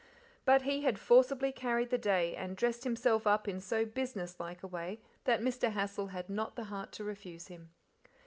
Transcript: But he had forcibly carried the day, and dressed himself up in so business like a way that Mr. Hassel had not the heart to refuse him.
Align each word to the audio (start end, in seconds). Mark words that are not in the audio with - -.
But 0.45 0.63
he 0.63 0.81
had 0.81 0.97
forcibly 0.97 1.51
carried 1.51 1.91
the 1.91 1.97
day, 1.99 2.35
and 2.35 2.57
dressed 2.57 2.85
himself 2.85 3.27
up 3.27 3.47
in 3.47 3.59
so 3.61 3.85
business 3.85 4.39
like 4.39 4.63
a 4.63 4.67
way 4.67 4.99
that 5.25 5.41
Mr. 5.41 5.73
Hassel 5.73 6.07
had 6.07 6.27
not 6.27 6.55
the 6.55 6.63
heart 6.63 6.91
to 6.93 7.03
refuse 7.03 7.49
him. 7.49 7.69